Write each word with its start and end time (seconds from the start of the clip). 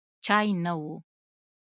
چای 0.25 0.47
نه 0.63 0.73
و. 0.81 0.83